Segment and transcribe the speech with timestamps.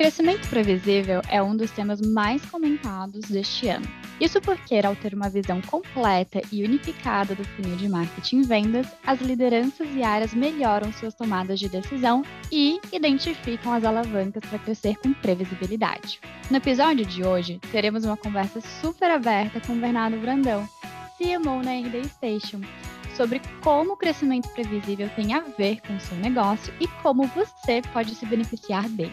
[0.00, 3.86] Crescimento previsível é um dos temas mais comentados deste ano.
[4.18, 8.86] Isso porque, ao ter uma visão completa e unificada do funil de marketing e vendas,
[9.06, 14.96] as lideranças e áreas melhoram suas tomadas de decisão e identificam as alavancas para crescer
[14.96, 16.18] com previsibilidade.
[16.50, 20.66] No episódio de hoje, teremos uma conversa super aberta com Bernardo Brandão,
[21.18, 22.62] CMO na RD Station,
[23.14, 27.82] sobre como o crescimento previsível tem a ver com o seu negócio e como você
[27.92, 29.12] pode se beneficiar dele.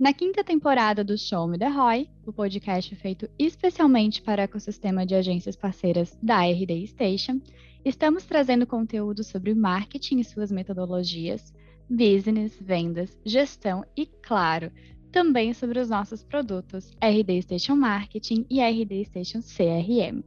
[0.00, 5.04] Na quinta temporada do Show Me The Roy, o podcast feito especialmente para o ecossistema
[5.04, 7.38] de agências parceiras da RD Station,
[7.84, 11.52] estamos trazendo conteúdo sobre marketing e suas metodologias,
[11.86, 14.72] business, vendas, gestão e, claro,
[15.12, 20.24] também sobre os nossos produtos RD Station Marketing e RD Station CRM.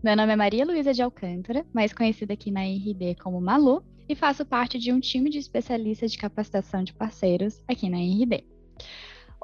[0.00, 4.14] Meu nome é Maria Luísa de Alcântara, mais conhecida aqui na RD como Malu, e
[4.14, 8.55] faço parte de um time de especialistas de capacitação de parceiros aqui na RD.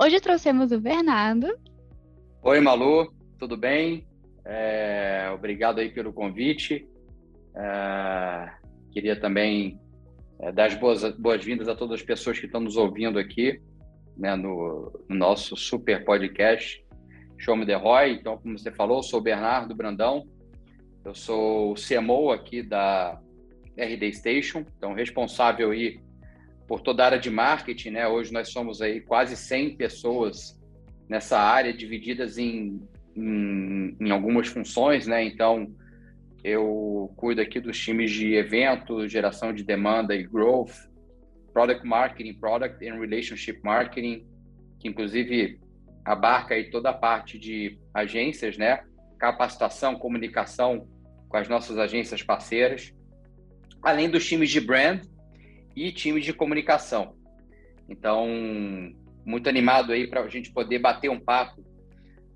[0.03, 1.47] Hoje trouxemos o Bernardo.
[2.43, 4.05] Oi, Malu, tudo bem?
[4.45, 6.85] É, obrigado aí pelo convite.
[7.55, 8.51] É,
[8.91, 9.81] queria também
[10.41, 10.75] é, dar as
[11.17, 13.63] boas-vindas a todas as pessoas que estão nos ouvindo aqui
[14.17, 16.85] né, no, no, nosso super podcast
[17.39, 18.15] Show Me The Roy.
[18.15, 20.27] Então, como você falou, sou o Bernardo Brandão,
[21.05, 23.21] eu sou o CMO aqui da
[23.79, 26.01] RD Station, então responsável aí
[26.67, 28.09] por toda a área de marketing, né?
[28.09, 30.59] Hoje nós somos aí quase 100 pessoas
[31.09, 32.81] nessa área, divididas em,
[33.15, 35.25] em, em algumas funções, né?
[35.25, 35.75] Então,
[36.43, 40.73] eu cuido aqui dos times de eventos, geração de demanda e growth,
[41.53, 44.27] product marketing, product and relationship marketing,
[44.81, 45.61] que inclusive
[46.05, 48.83] abarca aí toda a parte de agências, né?
[49.19, 50.89] Capacitação, comunicação
[51.29, 52.93] com as nossas agências parceiras,
[53.83, 55.03] além dos times de brand,
[55.75, 57.15] e times de comunicação.
[57.89, 58.27] Então,
[59.25, 61.65] muito animado aí para a gente poder bater um papo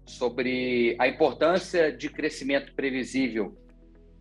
[0.04, 3.56] sobre a importância de crescimento previsível,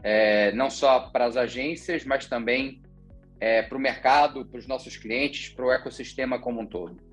[0.02, 2.82] é, não só para as agências, mas também
[3.40, 7.05] é, para o mercado, para os nossos clientes, para o ecossistema como um todo.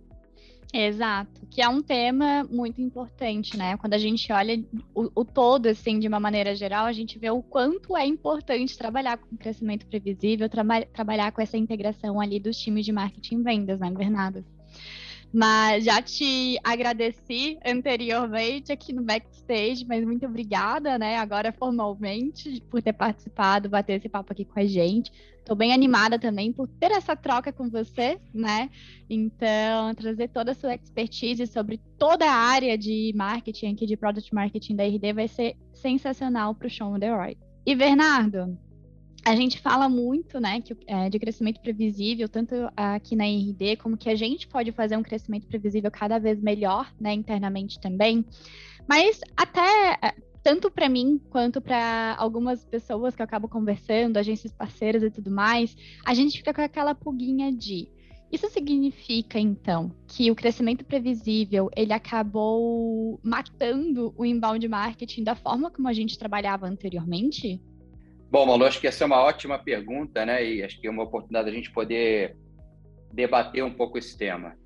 [0.72, 3.76] Exato, que é um tema muito importante, né?
[3.76, 4.62] Quando a gente olha
[4.94, 8.76] o, o, todo, assim, de uma maneira geral, a gente vê o quanto é importante
[8.76, 13.42] trabalhar com crescimento previsível, tra trabalhar com essa integração ali dos times de marketing e
[13.42, 14.44] vendas, né, Bernardo?
[15.32, 21.16] Mas já te agradeci anteriormente aqui no backstage, mas muito obrigada, né?
[21.16, 25.10] Agora formalmente por ter participado, bater esse papo aqui com a gente.
[25.38, 28.70] Estou bem animada também por ter essa troca com você, né?
[29.08, 34.32] Então, trazer toda a sua expertise sobre toda a área de marketing aqui, de product
[34.34, 37.36] marketing da RD, vai ser sensacional para o Show The Roy.
[37.66, 38.56] E Bernardo,
[39.24, 43.96] a gente fala muito, né, que, é, de crescimento previsível, tanto aqui na RD, como
[43.96, 48.24] que a gente pode fazer um crescimento previsível cada vez melhor, né, internamente também.
[48.88, 54.52] Mas até é, tanto para mim quanto para algumas pessoas que eu acabo conversando, agências
[54.52, 57.88] parceiras e tudo mais, a gente fica com aquela pulguinha de
[58.32, 65.70] isso significa então que o crescimento previsível ele acabou matando o inbound marketing da forma
[65.70, 67.60] como a gente trabalhava anteriormente?
[68.32, 70.42] Bom, Malu, acho que essa é uma ótima pergunta, né?
[70.42, 72.34] E acho que é uma oportunidade da gente poder
[73.12, 74.56] debater um pouco esse tema.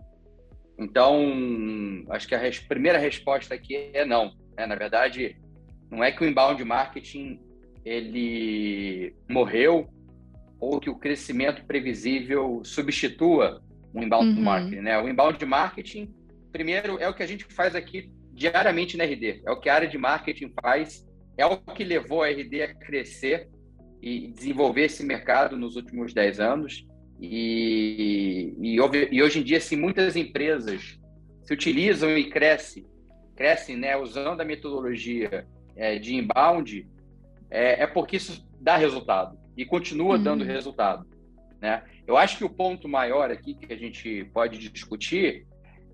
[0.78, 4.36] Então, acho que a res primeira resposta aqui é não.
[4.56, 4.66] Né?
[4.66, 5.36] Na verdade,
[5.90, 7.40] não é que o inbound marketing
[7.84, 9.88] ele morreu
[10.60, 13.60] ou que o crescimento previsível substitua
[13.92, 14.44] o inbound uhum.
[14.44, 14.96] marketing, né?
[15.02, 16.14] O inbound marketing,
[16.52, 19.42] primeiro, é o que a gente faz aqui diariamente na RD.
[19.44, 21.04] É o que a área de marketing faz,
[21.36, 23.55] é o que levou a RD a crescer
[24.02, 26.86] e desenvolver esse mercado nos últimos 10 anos.
[27.20, 30.98] E, e, e, hoje em dia, se muitas empresas
[31.42, 32.86] se utilizam e crescem,
[33.34, 36.86] crescem né, usando a metodologia é, de inbound,
[37.50, 40.22] é, é, porque isso dá resultado e continua uhum.
[40.22, 41.06] dando resultado.
[41.60, 41.82] Né?
[42.06, 45.46] Eu acho que o ponto maior aqui que a gente pode discutir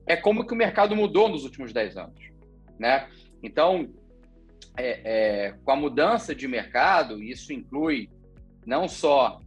[0.07, 2.21] é como que o mercado mudou nos últimos 10 anos.
[2.79, 3.09] Né?
[3.43, 3.89] Então,
[4.77, 8.09] é, é, com a mudança de mercado, isso inclui
[8.67, 9.41] não só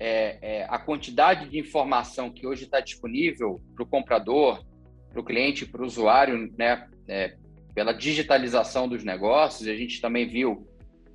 [0.00, 4.64] é, é a quantidade de informação que hoje está disponível para o comprador,
[5.10, 7.36] para o cliente, para o usuário, né, é,
[7.74, 10.66] pela digitalização dos negócios, a gente também viu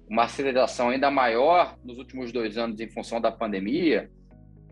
[0.10, 4.10] uma aceleração ainda maior nos últimos dois anos em função da pandemia.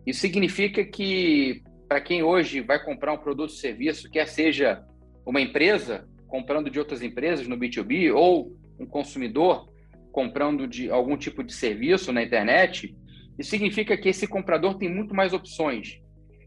[0.06, 4.84] Isso significa que, para quem hoje vai comprar um produto ou serviço, quer seja
[5.25, 9.71] uma empresa comprando de outras empresas no B2B ou um consumidor
[10.12, 12.95] comprando de algum tipo de serviço na internet,
[13.38, 16.00] Isso significa que esse comprador tem muito mais opções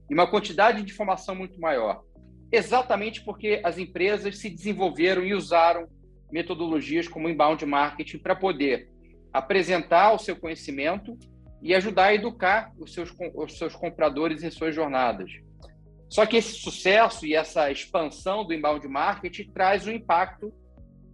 [0.09, 2.03] e uma quantidade de informação muito maior.
[2.51, 5.87] Exatamente porque as empresas se desenvolveram e usaram
[6.33, 8.89] metodologias como inbound marketing para poder
[9.33, 11.17] apresentar o seu conhecimento
[11.63, 15.31] e ajudar a educar os seus, os seus compradores em suas jornadas.
[16.09, 20.53] Só que esse sucesso e essa expansão do inbound marketing traz o impacto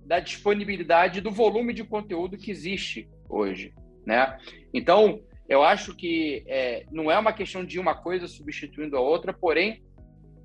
[0.07, 3.75] da disponibilidade do volume de conteúdo que existe hoje,
[4.07, 4.39] né?
[4.73, 9.33] Então, eu acho que é, não é uma questão de uma coisa substituindo a outra,
[9.33, 9.83] porém,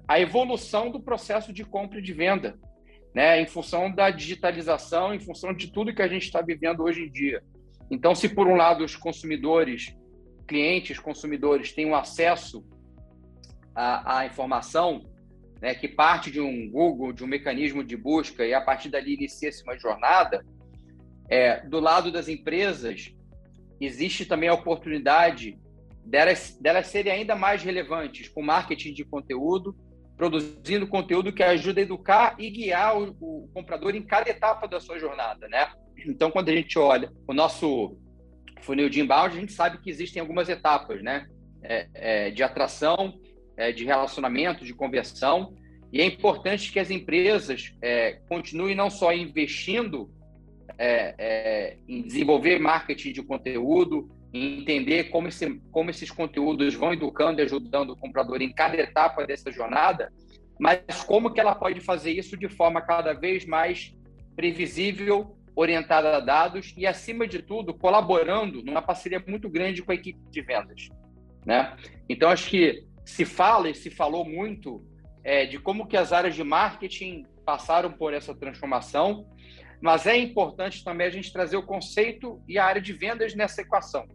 [0.07, 2.59] a evolução do processo de compra e de venda,
[3.13, 3.39] né?
[3.39, 7.11] Em função da digitalização, em função de tudo que a gente está vivendo hoje em
[7.11, 7.43] dia.
[7.89, 9.95] Então, se por um lado os consumidores,
[10.47, 12.65] clientes, consumidores têm um acesso
[13.75, 15.05] à, à informação,
[15.61, 19.13] né, que parte de um Google, de um mecanismo de busca, e a partir dali
[19.13, 20.43] inicia-se uma jornada,
[21.29, 23.13] é, do lado das empresas,
[23.79, 25.57] existe também a oportunidade
[26.03, 29.75] delas, delas serem ainda mais relevantes com marketing de conteúdo,
[30.17, 34.79] produzindo conteúdo que ajuda a educar e guiar o, o comprador em cada etapa da
[34.79, 35.71] sua jornada, né?
[36.05, 37.97] Então, quando a gente olha o nosso
[38.61, 41.27] funil de inbound, a gente sabe que existem algumas etapas, né?
[41.63, 43.20] É, é, de atração,
[43.61, 45.53] é, de relacionamento, de conversão.
[45.93, 50.09] E é importante que as empresas é, continuem não só investindo
[50.79, 56.93] é, é, em desenvolver marketing de conteúdo, em entender como, esse, como esses conteúdos vão
[56.93, 60.11] educando e ajudando o comprador em cada etapa dessa jornada,
[60.59, 63.93] mas como que ela pode fazer isso de forma cada vez mais
[64.35, 69.95] previsível, orientada a dados e, acima de tudo, colaborando numa parceria muito grande com a
[69.95, 70.89] equipe de vendas.
[71.45, 71.75] Né?
[72.07, 74.81] Então, acho que se fala e se falou muito
[75.21, 79.27] é, de como que as áreas de marketing passaram por essa transformação,
[79.81, 83.61] mas é importante também a gente trazer o conceito e a área de vendas nessa
[83.61, 84.07] equação.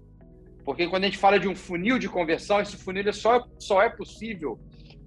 [0.64, 3.90] Porque quando a gente fala de um funil de conversão, esse funil só, só é
[3.90, 4.58] possível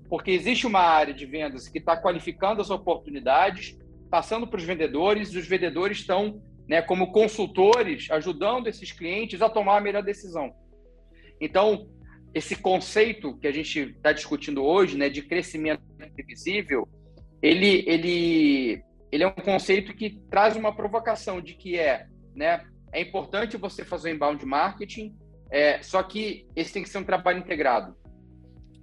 [0.08, 3.78] porque existe uma área de vendas que está qualificando as oportunidades,
[4.10, 9.50] passando para os vendedores, e os vendedores estão, né, como consultores, ajudando esses clientes a
[9.50, 10.52] tomar a melhor decisão.
[11.40, 11.88] Então,
[12.34, 15.82] esse conceito que a gente está discutindo hoje, né, de crescimento
[16.14, 16.88] previsível,
[17.42, 23.02] ele, ele, ele é um conceito que traz uma provocação de que é, né, é
[23.02, 25.16] importante você fazer inbound marketing,
[25.50, 27.96] é, só que esse tem que ser um trabalho integrado,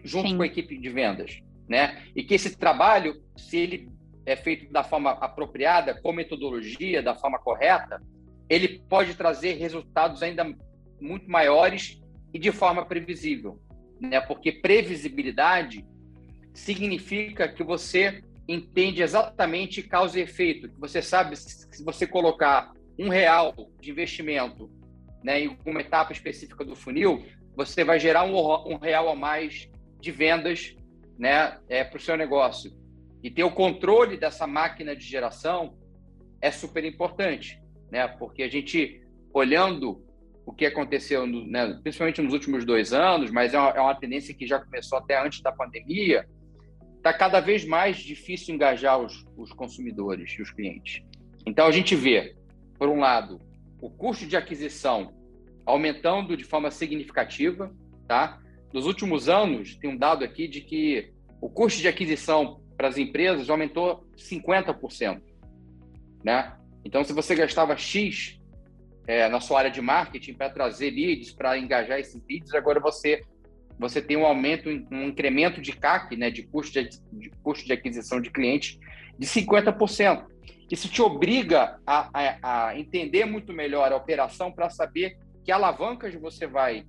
[0.02, 0.36] junto Sim.
[0.36, 2.04] com a equipe de vendas, né?
[2.14, 3.88] E que esse trabalho, se ele
[4.24, 8.02] é feito da forma apropriada, com metodologia, da forma correta,
[8.48, 10.44] ele pode trazer resultados ainda
[11.00, 12.00] muito maiores
[12.32, 13.60] e de forma previsível,
[14.00, 14.20] né?
[14.20, 15.84] Porque previsibilidade
[16.52, 23.08] significa que você entende exatamente causa e efeito, que você sabe se você colocar um
[23.08, 24.70] real de investimento
[25.22, 27.24] né, em uma etapa específica do funil,
[27.54, 28.36] você vai gerar um,
[28.72, 29.68] um real a mais
[30.00, 30.76] de vendas
[31.18, 32.72] né, é, para o seu negócio.
[33.22, 35.76] E ter o controle dessa máquina de geração
[36.40, 39.02] é super importante, né, porque a gente,
[39.32, 40.05] olhando
[40.46, 44.32] o que aconteceu, né, principalmente nos últimos dois anos, mas é uma, é uma, tendência
[44.32, 46.24] que já começou até antes da pandemia,
[46.96, 51.02] está cada vez mais difícil engajar os, os consumidores e os clientes.
[51.44, 52.36] Então, a gente vê,
[52.78, 53.40] por um lado,
[53.80, 55.12] o custo de aquisição
[55.66, 57.74] aumentando de forma significativa,
[58.06, 58.40] tá?
[58.72, 62.96] Nos últimos anos, tem um dado aqui de que o custo de aquisição para as
[62.96, 65.20] empresas aumentou 50%,
[66.24, 66.56] né?
[66.84, 68.35] Então, se você gastava X
[69.06, 73.22] é, na sua área de marketing para trazer leads, para engajar esses leads, agora você
[73.78, 77.74] você tem um aumento, um incremento de CAC, né, de custo de, de custo de
[77.74, 78.78] aquisição de clientes,
[79.18, 80.24] de 50%.
[80.70, 86.14] Isso te obriga a, a, a entender muito melhor a operação para saber que alavancas
[86.14, 86.86] você vai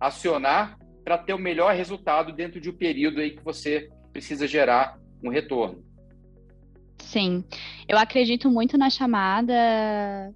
[0.00, 4.96] acionar para ter o melhor resultado dentro de um período aí que você precisa gerar
[5.22, 5.84] um retorno.
[7.00, 7.44] Sim,
[7.88, 9.54] eu acredito muito na chamada,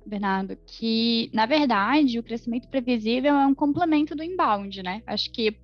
[0.07, 5.02] Bernardo, que, na verdade, o crescimento previsível é um complemento do inbound, né?
[5.07, 5.54] Acho que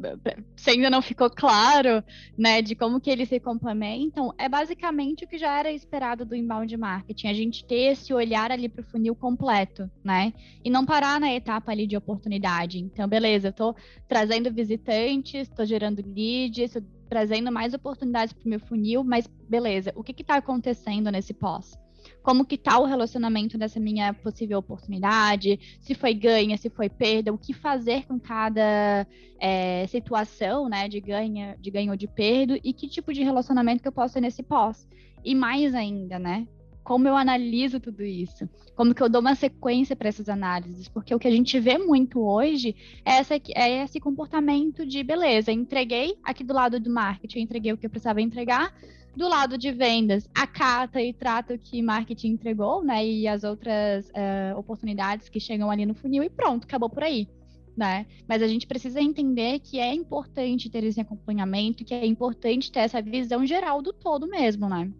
[0.57, 2.05] se ainda não ficou claro,
[2.37, 6.37] né, de como que eles se complementam, é basicamente o que já era esperado do
[6.37, 10.35] inbound marketing, a gente ter esse olhar ali para o funil completo, né?
[10.63, 12.79] E não parar na etapa ali de oportunidade.
[12.79, 13.75] Então, beleza, eu estou
[14.07, 16.77] trazendo visitantes, estou gerando leads,
[17.09, 21.79] trazendo mais oportunidades para o meu funil, mas beleza, o que está acontecendo nesse pós?
[22.23, 25.59] Como que está o relacionamento dessa minha possível oportunidade?
[25.81, 29.07] Se foi ganha, se foi perda, o que fazer com cada
[29.41, 33.83] é, situação, né, de ganha, de ganho ou de perda, e que tipo de relacionamento
[33.83, 34.87] que eu posso ter nesse pós?
[35.25, 36.47] E mais ainda, né,
[36.89, 41.15] como eu analiso tudo isso, como que eu dou uma sequência para essas análises, porque
[41.15, 46.17] o que a gente vê muito hoje é, essa, é esse comportamento de beleza, entreguei
[46.25, 48.73] aqui do lado do marketing, entreguei o que eu precisava entregar,
[49.15, 53.07] do lado de vendas, acata e trata o que marketing entregou, né?
[53.07, 57.29] E as outras uh, oportunidades que chegam ali no funil e pronto, acabou por aí.
[57.77, 58.07] Né?
[58.27, 62.81] Mas a gente precisa entender que é importante ter esse acompanhamento, que é importante ter
[62.81, 64.91] essa visão geral do todo mesmo, né?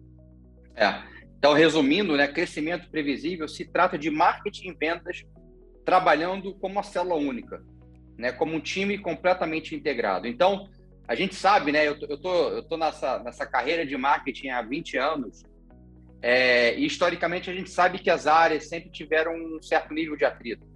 [0.75, 1.18] É.
[1.39, 5.23] Então, resumindo, né, crescimento previsível se trata de marketing e vendas
[5.85, 7.63] trabalhando como uma célula única,
[8.17, 10.27] né, como um time completamente integrado.
[10.27, 10.69] Então,
[11.07, 11.87] a gente sabe, né?
[11.87, 15.43] Eu tô, eu tô, eu tô nessa, nessa carreira de marketing há 20 anos,
[16.21, 20.25] é, e historicamente a gente sabe que as áreas sempre tiveram um certo nível de
[20.25, 20.67] atrito.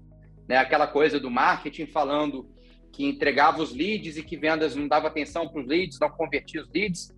[0.48, 0.56] Né?
[0.56, 2.50] Aquela coisa do marketing falando
[2.94, 6.62] que entregava os leads e que vendas não dava atenção para os leads, não convertia
[6.62, 7.14] os leads.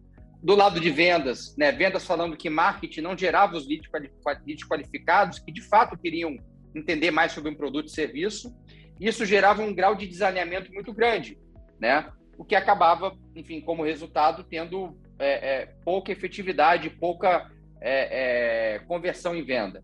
[0.46, 1.72] Do lado de vendas, né?
[1.72, 3.90] vendas falando que marketing não gerava os leads
[4.64, 6.38] qualificados, que de fato queriam
[6.76, 8.56] entender mais sobre um produto e serviço.
[9.00, 11.38] Isso gerava um grau de desalinhamento muito grande.
[11.80, 12.10] Né?
[12.38, 17.50] o que acabava, enfim, como resultado, tendo é, é, pouca efetividade, pouca
[17.82, 19.82] é, é conversão em venda.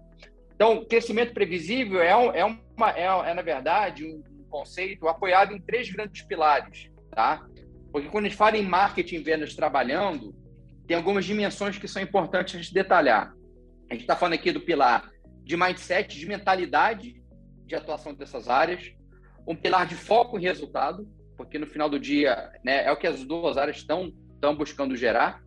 [0.55, 5.89] Então, crescimento previsível é, é, uma, é, é, na verdade, um conceito apoiado em três
[5.89, 7.45] grandes pilares, tá?
[7.91, 10.35] Porque quando a gente fala em marketing e vendas trabalhando,
[10.91, 13.33] tem algumas dimensões que são importantes a gente detalhar.
[13.89, 15.09] A gente está falando aqui do pilar
[15.41, 17.23] de mindset, de mentalidade
[17.65, 18.91] de atuação dessas áreas,
[19.47, 21.07] um pilar de foco em resultado,
[21.37, 24.93] porque no final do dia né, é o que as duas áreas estão, estão buscando
[24.93, 25.41] gerar.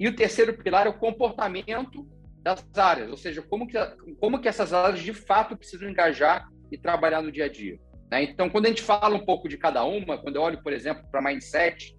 [0.00, 2.04] E o terceiro pilar é o comportamento
[2.42, 3.78] das áreas, ou seja, como que,
[4.18, 7.78] como que essas áreas de fato precisam engajar e trabalhar no dia a dia.
[8.10, 8.24] Né?
[8.24, 11.04] Então, quando a gente fala um pouco de cada uma, quando eu olho, por exemplo,
[11.08, 11.96] para mindset,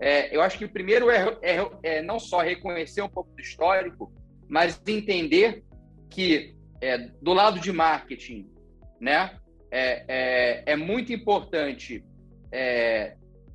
[0.00, 3.40] é, eu acho que o primeiro é, é, é, não só reconhecer um pouco do
[3.40, 4.12] histórico,
[4.48, 5.62] mas entender
[6.10, 8.50] que é, do lado de marketing,
[9.00, 9.38] né,
[9.70, 12.04] é, é, é muito importante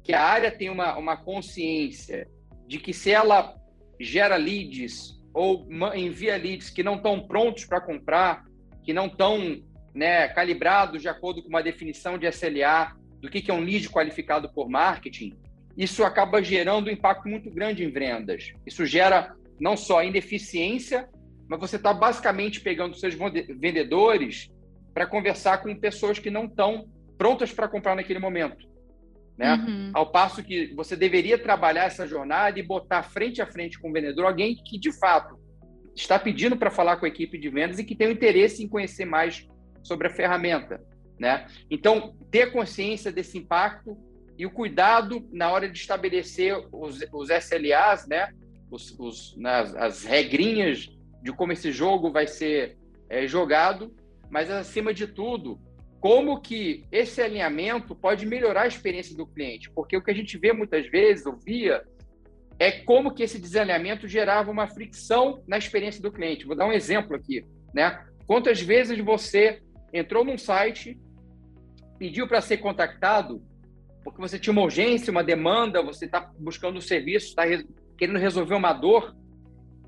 [0.04, 2.28] que a área tem uma, uma consciência
[2.66, 3.56] de que se ela
[4.00, 8.44] gera leads ou envia leads que não estão prontos para comprar,
[8.84, 9.62] que não estão
[9.94, 13.88] né, calibrados de acordo com uma definição de SLA do que, que é um lead
[13.90, 15.38] qualificado por marketing,
[15.78, 18.52] isso acaba gerando um impacto muito grande em vendas.
[18.66, 21.08] Isso gera não só ineficiência,
[21.48, 24.50] mas você está basicamente pegando seus vendedores
[24.94, 28.68] para conversar com pessoas que não estão prontas para comprar naquele momento
[29.38, 29.54] né?
[29.54, 29.92] Uhum.
[29.94, 33.94] Ao passo que você deveria trabalhar essa jornada e botar frente a frente com o
[33.94, 35.38] vendedor alguém que de fato
[35.96, 38.68] está pedindo para falar com a equipe de vendas e que tem o interesse em
[38.68, 39.48] conhecer mais
[39.84, 40.82] sobre a ferramenta,
[41.20, 41.48] né?
[41.70, 43.96] Então, ter consciência desse impacto
[44.38, 48.32] e o cuidado na hora de estabelecer os, os SLAs, né?
[48.70, 50.90] Os, os, nas, as regrinhas
[51.22, 52.78] de como esse jogo vai ser
[53.10, 53.96] é, jogado,
[54.30, 55.60] mas acima de tudo,
[56.00, 60.38] como que esse alinhamento pode melhorar a experiência do cliente, porque o que a gente
[60.38, 61.84] vê muitas vezes, ouvia,
[62.60, 66.46] é como que esse desalinhamento gerava uma fricção na experiência do cliente.
[66.46, 68.06] Vou dar um exemplo aqui, né?
[68.26, 69.62] Quantas vezes você
[69.94, 71.00] entrou num site,
[71.98, 73.42] pediu para ser contactado,
[74.08, 77.44] porque você tinha uma urgência, uma demanda, você está buscando um serviço, está
[77.98, 79.14] querendo resolver uma dor,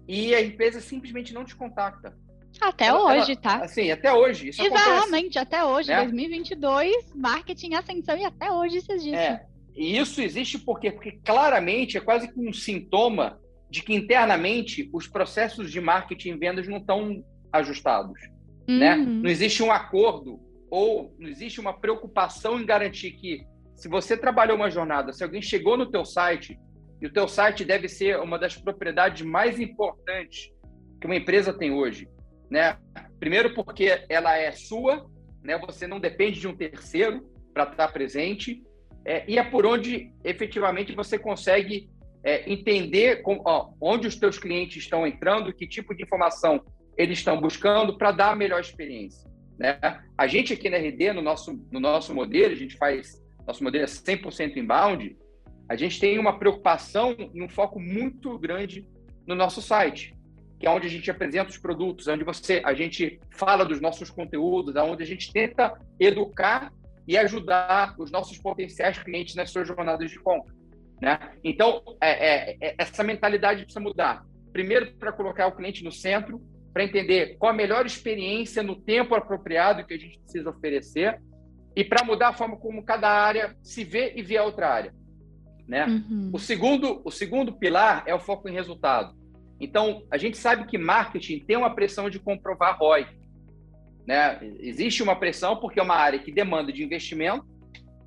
[0.07, 2.17] e a empresa simplesmente não te contacta.
[2.59, 3.63] Até ela, hoje, ela, tá?
[3.63, 4.49] Assim, até hoje.
[4.49, 6.01] Isso Exatamente, acontece, até hoje, né?
[6.03, 9.15] 2022, marketing ascensão e até hoje isso existe.
[9.15, 10.91] É, e isso existe por quê?
[10.91, 16.37] Porque claramente é quase que um sintoma de que internamente os processos de marketing e
[16.37, 17.23] vendas não estão
[17.53, 18.19] ajustados.
[18.67, 18.95] Né?
[18.95, 19.05] Uhum.
[19.05, 19.21] Né?
[19.23, 23.45] Não existe um acordo ou não existe uma preocupação em garantir que
[23.79, 26.59] se você trabalhou uma jornada, se alguém chegou no teu site,
[27.01, 30.51] e o teu site deve ser uma das propriedades mais importantes
[30.99, 32.09] que uma empresa tem hoje,
[32.51, 32.77] né?
[33.19, 35.09] Primeiro porque ela é sua,
[35.41, 35.57] né?
[35.59, 38.61] Você não depende de um terceiro para estar presente,
[39.05, 41.89] é, e é por onde efetivamente você consegue
[42.21, 46.61] é, entender com, ó, onde os teus clientes estão entrando, que tipo de informação
[46.97, 49.25] eles estão buscando para dar a melhor experiência.
[49.57, 49.79] Né?
[50.17, 53.83] A gente aqui na RD, no nosso, no nosso modelo, a gente faz, nosso modelo
[53.83, 55.17] é 100% inbound,
[55.67, 58.87] a gente tem uma preocupação e um foco muito grande
[59.25, 60.15] no nosso site
[60.59, 64.09] que é onde a gente apresenta os produtos, onde você, a gente fala dos nossos
[64.09, 66.73] conteúdos, onde a gente tenta educar
[67.07, 70.53] e ajudar os nossos potenciais clientes nas suas jornadas de compra.
[71.01, 71.17] Né?
[71.45, 74.25] Então, é, é, é essa mentalidade precisa mudar.
[74.51, 76.41] Primeiro, para colocar o cliente no centro,
[76.73, 81.21] para entender qual a melhor experiência no tempo apropriado que a gente precisa oferecer
[81.75, 84.93] e para mudar a forma como cada área se vê e vê a outra área.
[85.67, 85.85] Né?
[85.85, 86.31] Uhum.
[86.33, 89.15] O, segundo, o segundo pilar é o foco em resultado
[89.59, 93.05] Então, a gente sabe que marketing tem uma pressão de comprovar ROI.
[94.07, 94.39] Né?
[94.59, 97.45] Existe uma pressão porque é uma área que demanda de investimento,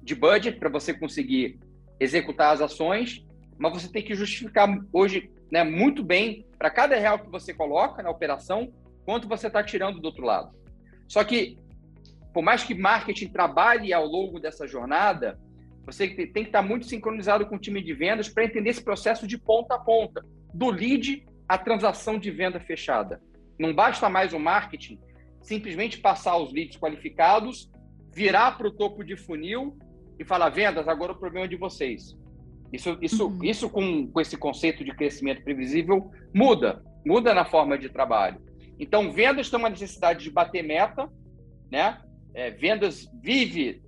[0.03, 1.61] de budget, para você conseguir
[2.01, 3.25] executar as ações,
[3.57, 8.03] mas você tem que justificar hoje né, muito bem para cada real que você coloca
[8.03, 8.73] na operação,
[9.05, 10.51] quanto você está tirando do outro lado.
[11.07, 11.59] Só que,
[12.33, 15.39] por mais que marketing trabalhe ao longo dessa jornada,
[15.85, 19.27] você tem que estar muito sincronizado com o time de vendas para entender esse processo
[19.27, 20.25] de ponta a ponta,
[20.55, 23.21] do lead à transação de venda fechada.
[23.59, 24.99] Não basta mais o marketing
[25.43, 27.71] simplesmente passar os leads qualificados,
[28.15, 29.77] virar para o topo de funil
[30.19, 32.17] e falar: vendas, agora o problema é de vocês.
[32.73, 33.45] Isso, isso, uhum.
[33.45, 38.41] isso com, com esse conceito de crescimento previsível muda, muda na forma de trabalho.
[38.79, 41.09] Então, vendas tem uma necessidade de bater meta,
[41.71, 42.01] né?
[42.35, 43.83] É, vendas vive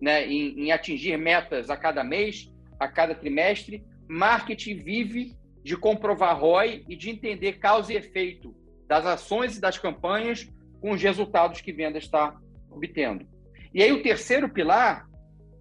[0.00, 3.84] né, em, em atingir metas a cada mês, a cada trimestre.
[4.08, 8.54] Marketing vive de comprovar ROI e de entender causa e efeito
[8.86, 10.48] das ações e das campanhas
[10.80, 12.38] com os resultados que venda está
[12.70, 13.26] obtendo.
[13.72, 15.08] E aí o terceiro pilar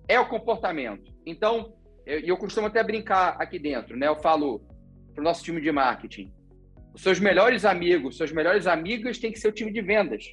[0.07, 1.13] é o comportamento.
[1.25, 1.73] Então,
[2.05, 4.07] eu, eu costumo até brincar aqui dentro, né?
[4.07, 4.61] Eu falo
[5.13, 6.33] para o nosso time de marketing,
[6.93, 10.25] os seus melhores amigos, suas melhores amigas têm que ser o time de vendas,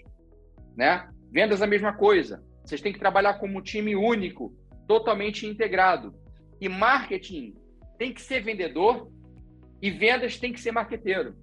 [0.76, 1.08] né?
[1.30, 2.42] Vendas a mesma coisa.
[2.64, 4.54] Vocês têm que trabalhar como um time único,
[4.86, 6.14] totalmente integrado.
[6.60, 7.54] E marketing
[7.98, 9.10] tem que ser vendedor
[9.80, 11.34] e vendas tem que ser marqueteiro,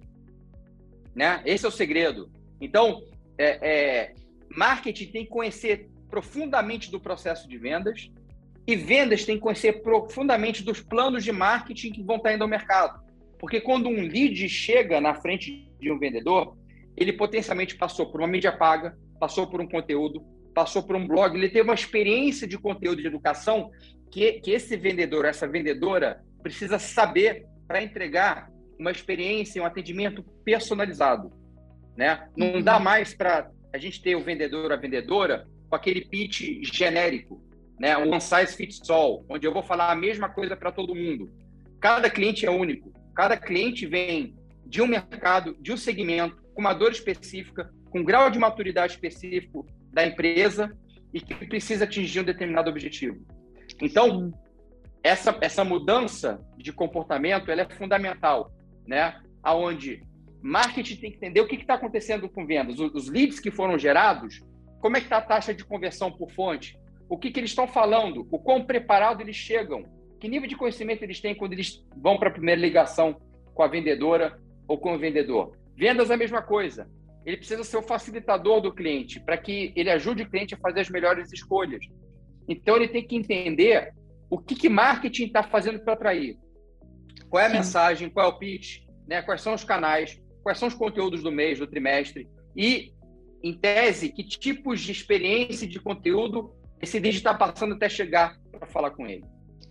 [1.14, 1.42] né?
[1.44, 2.30] Esse é o segredo.
[2.60, 3.02] Então,
[3.36, 4.14] é, é,
[4.54, 8.10] marketing tem que conhecer profundamente do processo de vendas
[8.66, 12.48] e vendas tem que conhecer profundamente dos planos de marketing que vão estar indo ao
[12.48, 13.02] mercado.
[13.38, 16.56] Porque quando um lead chega na frente de um vendedor,
[16.96, 21.36] ele potencialmente passou por uma mídia paga, passou por um conteúdo, passou por um blog,
[21.36, 23.70] ele teve uma experiência de conteúdo de educação
[24.10, 31.32] que, que esse vendedor, essa vendedora, precisa saber para entregar uma experiência, um atendimento personalizado.
[31.96, 32.28] Né?
[32.36, 32.62] Não uhum.
[32.62, 37.42] dá mais para a gente ter o vendedor, a vendedora, com aquele pitch genérico,
[37.78, 37.96] né?
[37.98, 41.30] um one size fits all, onde eu vou falar a mesma coisa para todo mundo.
[41.80, 42.92] Cada cliente é único.
[43.14, 48.30] Cada cliente vem de um mercado, de um segmento, com uma dor específica, com grau
[48.30, 50.76] de maturidade específico da empresa
[51.12, 53.24] e que precisa atingir um determinado objetivo.
[53.80, 54.32] Então,
[55.02, 58.52] essa, essa mudança de comportamento ela é fundamental,
[58.86, 59.20] né?
[59.42, 60.02] Aonde
[60.42, 63.78] marketing tem que entender o que está acontecendo com vendas, os, os, leads que foram
[63.78, 64.40] gerados,
[64.80, 67.66] como é que está a taxa de conversão por fonte, o que, que eles estão
[67.66, 69.84] falando, o quão preparado eles chegam,
[70.20, 73.20] que nível de conhecimento eles têm quando eles vão para a primeira ligação
[73.54, 75.56] com a vendedora ou com o vendedor?
[75.76, 76.88] Vendas é a mesma coisa.
[77.28, 80.80] Ele precisa ser o facilitador do cliente para que ele ajude o cliente a fazer
[80.80, 81.84] as melhores escolhas.
[82.48, 83.92] Então ele tem que entender
[84.30, 86.38] o que, que marketing está fazendo para atrair.
[87.28, 87.56] Qual é a Sim.
[87.56, 89.20] mensagem, qual é o pitch, né?
[89.20, 92.94] quais são os canais, quais são os conteúdos do mês, do trimestre e,
[93.42, 98.38] em tese, que tipos de experiência e de conteúdo esse lead está passando até chegar
[98.50, 99.24] para falar com ele.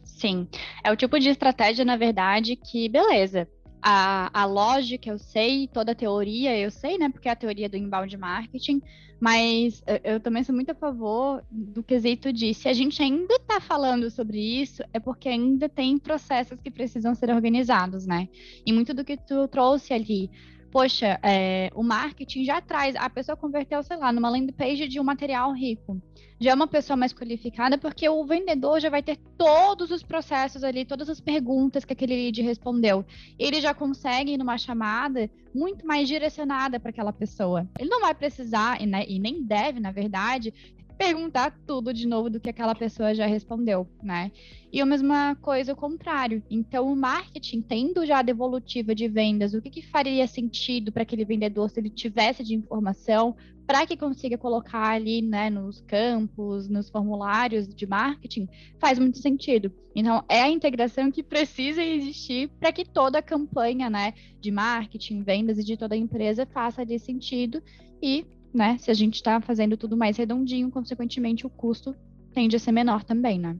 [0.05, 0.47] Sim,
[0.83, 3.47] é o tipo de estratégia, na verdade, que beleza.
[3.81, 7.09] A, a lógica eu sei, toda a teoria eu sei, né?
[7.09, 8.81] Porque é a teoria do inbound marketing,
[9.19, 13.59] mas eu, também sou muito a favor do quesito de se a gente ainda está
[13.59, 18.27] falando sobre isso, é porque ainda tem processos que precisam ser organizados, né?
[18.65, 20.29] E muito do que tu trouxe ali
[20.71, 24.99] poxa, é, o marketing já traz, a pessoa converteu, sei lá, numa landing page de
[24.99, 26.01] um material rico.
[26.39, 30.63] Já é uma pessoa mais qualificada, porque o vendedor já vai ter todos os processos
[30.63, 33.03] ali, todas as perguntas que aquele lead respondeu.
[33.39, 37.67] Ele já consegue, numa chamada, muito mais direcionada para aquela pessoa.
[37.79, 40.53] Ele não vai precisar, e, né, e nem deve, na verdade,
[40.97, 44.31] perguntar tudo de novo do que aquela pessoa já respondeu, né?
[44.71, 46.43] E a mesma coisa o contrário.
[46.49, 51.03] Então, o marketing, tendo já a devolutiva de vendas, o que, que faria sentido para
[51.03, 56.69] aquele vendedor se ele tivesse de informação para que consiga colocar ali, né, nos campos,
[56.69, 58.47] nos formulários de marketing,
[58.79, 59.71] faz muito sentido.
[59.93, 65.21] Então, é a integração que precisa existir para que toda a campanha, né, de marketing,
[65.21, 67.61] vendas e de toda a empresa faça ali sentido
[68.01, 68.77] e né?
[68.79, 71.95] Se a gente está fazendo tudo mais redondinho, consequentemente o custo
[72.33, 73.57] tende a ser menor também, né?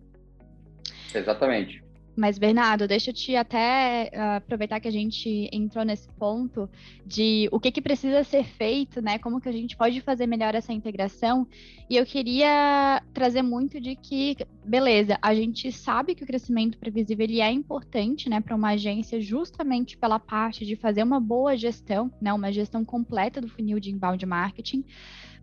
[1.13, 1.86] Exatamente.
[2.17, 6.67] Mas, Bernardo, deixa eu te até uh, aproveitar que a gente entrou nesse ponto
[7.05, 9.19] de o que, que precisa ser feito, né?
[9.19, 11.47] Como que a gente pode fazer melhor essa integração.
[11.87, 17.23] E eu queria trazer muito de que, beleza, a gente sabe que o crescimento previsível
[17.23, 22.11] ele é importante, né, para uma agência, justamente pela parte de fazer uma boa gestão,
[22.19, 22.33] né?
[22.33, 24.83] Uma gestão completa do funil de inbound marketing.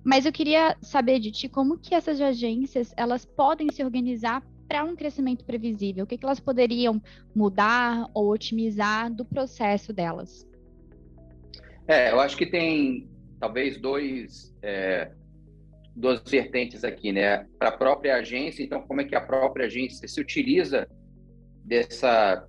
[0.02, 4.84] Mas eu queria saber de ti como que essas agências elas podem se organizar para
[4.84, 6.04] um crescimento previsível?
[6.04, 7.00] O que, que elas poderiam
[7.34, 10.48] mudar ou otimizar do processo delas?
[11.86, 15.12] É, eu acho que tem talvez dois, é,
[15.94, 17.46] duas vertentes aqui, né?
[17.58, 20.88] Para a própria agência, então como é que a própria agência se utiliza
[21.64, 22.46] dessa,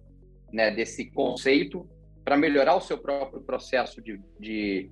[0.51, 1.87] né, desse conceito
[2.23, 4.89] para melhorar o seu próprio processo de, de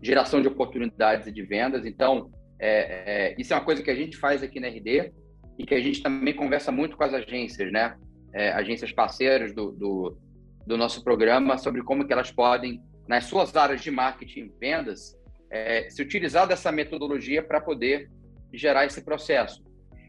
[0.00, 1.84] geração de oportunidades e de vendas.
[1.84, 5.12] Então, é, é, isso é uma coisa que a gente faz aqui na RD
[5.58, 7.96] e que a gente também conversa muito com as agências, né?
[8.32, 10.18] É, agências parceiras do, do,
[10.66, 15.16] do, nosso programa sobre como que elas podem, nas suas áreas de marketing e vendas,
[15.50, 18.10] é, se utilizar dessa metodologia para poder
[18.52, 19.64] gerar esse processo.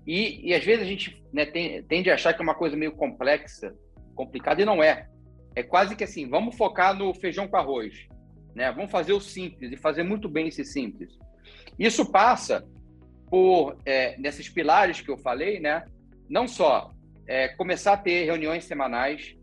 [0.06, 2.76] E, e às vezes a gente né, tem, tende a achar que é uma coisa
[2.76, 3.74] meio complexa,
[4.16, 5.08] complicada, e não é.
[5.56, 8.08] É quase que assim, vamos focar no feijão com arroz.
[8.54, 8.72] Né?
[8.72, 11.18] Vamos fazer o simples e fazer muito bem esse simples.
[11.78, 12.68] Isso passa
[13.30, 15.84] por, é, nesses pilares que eu falei, né?
[16.30, 16.92] não só
[17.28, 19.36] é, começar a ter reuniões semanais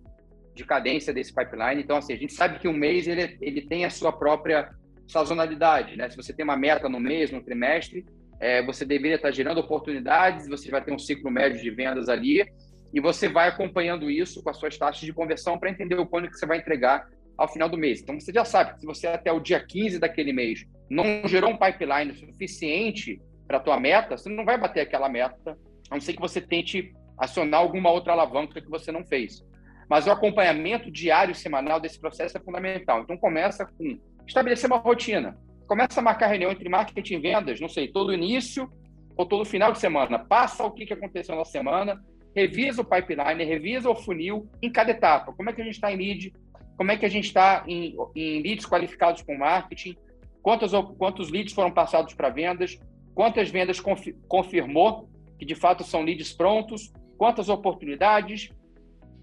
[0.54, 1.82] de cadência desse pipeline.
[1.82, 4.70] Então, assim, a gente sabe que um mês ele, ele tem a sua própria
[5.06, 5.96] sazonalidade.
[5.96, 6.08] Né?
[6.08, 8.06] Se você tem uma meta no mês, no trimestre,
[8.40, 12.46] é, você deveria estar gerando oportunidades, você vai ter um ciclo médio de vendas ali,
[12.92, 16.30] e você vai acompanhando isso com as suas taxas de conversão para entender o quanto
[16.30, 18.00] que você vai entregar ao final do mês.
[18.00, 21.50] Então, você já sabe que se você até o dia 15 daquele mês não gerou
[21.50, 25.58] um pipeline suficiente para a tua meta, você não vai bater aquela meta,
[25.90, 29.44] a não ser que você tente acionar alguma outra alavanca que você não fez.
[29.88, 33.02] Mas o acompanhamento diário semanal desse processo é fundamental.
[33.02, 35.38] Então, começa com estabelecer uma rotina.
[35.66, 38.70] Começa a marcar reunião entre marketing e vendas, não sei, todo início
[39.16, 40.18] ou todo final de semana.
[40.18, 42.02] Passa o que aconteceu na semana,
[42.34, 45.32] revisa o pipeline, revisa o funil em cada etapa.
[45.32, 46.32] Como é que a gente está em lead?
[46.76, 49.96] Como é que a gente está em, em, leads qualificados com marketing?
[50.42, 52.78] Quantos, quantos leads foram passados para vendas?
[53.14, 53.80] Quantas vendas
[54.28, 56.92] confirmou que de fato são leads prontos?
[57.16, 58.50] Quantas oportunidades?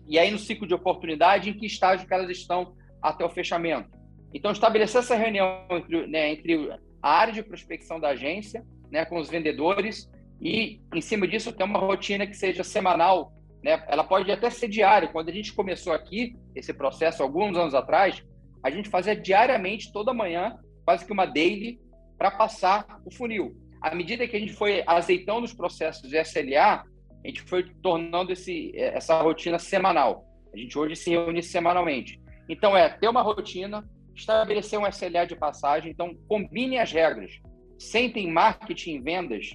[0.07, 3.89] E aí, no ciclo de oportunidade, em que estágio que elas estão até o fechamento?
[4.33, 9.19] Então, estabelecer essa reunião entre, né, entre a área de prospecção da agência, né, com
[9.19, 13.33] os vendedores, e, em cima disso, ter uma rotina que seja semanal.
[13.63, 13.83] Né?
[13.87, 15.07] Ela pode até ser diária.
[15.09, 18.23] Quando a gente começou aqui, esse processo, alguns anos atrás,
[18.63, 21.79] a gente fazia diariamente, toda manhã, quase que uma daily,
[22.17, 23.55] para passar o funil.
[23.81, 26.83] À medida que a gente foi azeitando os processos de SLA,
[27.23, 30.25] a gente foi tornando esse, essa rotina semanal.
[30.53, 32.21] A gente hoje se reúne semanalmente.
[32.47, 35.91] Então, é ter uma rotina, estabelecer um SLA de passagem.
[35.91, 37.31] Então, combine as regras.
[37.79, 39.51] Sentem marketing vendas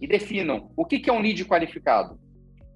[0.00, 2.18] e definam o que é um lead qualificado.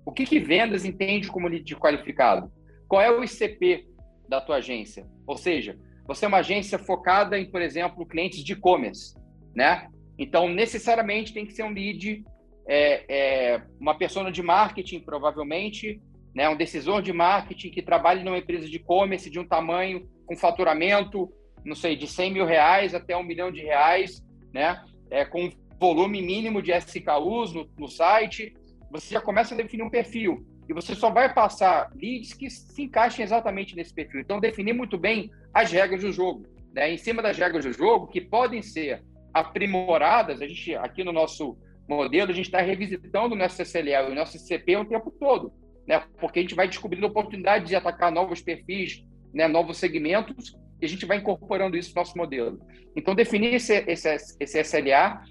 [0.07, 2.53] O que, que vendas entende como lead qualificado?
[2.87, 3.87] Qual é o ICP
[4.29, 5.07] da tua agência?
[5.27, 9.15] Ou seja, você é uma agência focada em, por exemplo, clientes de e-commerce,
[9.55, 9.89] né?
[10.19, 12.25] Então, necessariamente tem que ser um lead,
[12.67, 16.01] é, é, uma pessoa de marketing, provavelmente,
[16.35, 16.49] né?
[16.49, 21.31] um decisor de marketing que trabalhe numa empresa de e-commerce de um tamanho com faturamento,
[21.65, 24.23] não sei, de 100 mil reais até um milhão de reais,
[24.53, 24.83] né?
[25.11, 28.55] É, com volume mínimo de SKUs no, no site,
[28.91, 30.47] você já começa a definir um perfil.
[30.69, 34.21] E você só vai passar leads que se encaixem exatamente nesse perfil.
[34.21, 36.47] Então, definir muito bem as regras do jogo.
[36.73, 36.93] Né?
[36.93, 39.03] Em cima das regras do jogo, que podem ser
[39.35, 44.13] aprimoradas, a gente, aqui no nosso modelo, a gente está revisitando o nosso CCLA e
[44.13, 45.53] o nosso CP o tempo todo.
[45.87, 46.03] Né?
[46.19, 50.89] Porque a gente vai descobrindo oportunidades de atacar novos perfis, né, novos segmentos, e a
[50.89, 52.59] gente vai incorporando isso no nosso modelo.
[52.97, 55.23] Então, definir esse, esse, esse SLA,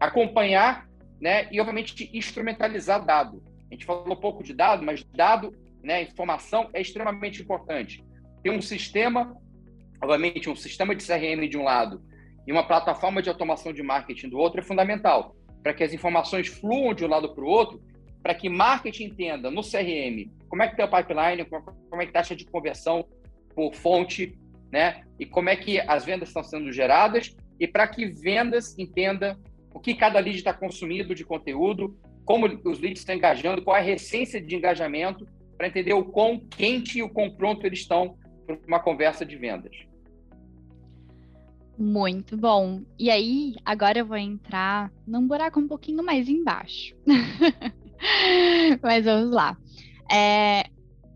[0.00, 0.88] acompanhar
[1.20, 3.42] né, e, obviamente, instrumentalizar dado.
[3.70, 8.02] A gente falou pouco de dado, mas dado, né, informação é extremamente importante.
[8.42, 9.36] Ter um sistema,
[10.02, 12.02] obviamente, um sistema de CRM de um lado
[12.46, 16.48] e uma plataforma de automação de marketing do outro é fundamental, para que as informações
[16.48, 17.82] fluam de um lado para o outro,
[18.22, 22.10] para que marketing entenda no CRM como é que está o pipeline, como é que
[22.10, 23.06] está a taxa de conversão,
[23.54, 24.36] por fonte,
[24.70, 25.02] né?
[25.18, 29.38] E como é que as vendas estão sendo geradas e para que vendas entenda
[29.72, 33.80] o que cada lead está consumindo de conteúdo, como os leads estão engajando, qual é
[33.80, 35.26] a recência de engajamento,
[35.56, 39.36] para entender o quão quente e o quão pronto eles estão para uma conversa de
[39.36, 39.76] vendas.
[41.80, 42.82] Muito bom.
[42.98, 46.94] E aí, agora eu vou entrar num buraco um pouquinho mais embaixo.
[48.82, 49.56] Mas vamos lá.
[50.12, 50.64] É,